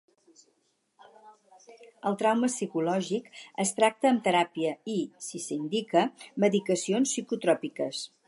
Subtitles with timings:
[2.11, 3.27] El trauma psicològic
[3.65, 6.05] es tracta amb teràpia i, si s'indica,
[6.45, 8.03] medicacions psicotròpiques.